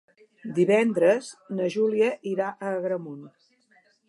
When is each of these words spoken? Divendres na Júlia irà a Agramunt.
Divendres 0.59 1.29
na 1.59 1.67
Júlia 1.77 2.09
irà 2.33 2.49
a 2.57 2.73
Agramunt. 2.79 3.23